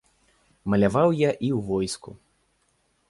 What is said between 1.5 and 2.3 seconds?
ў войску.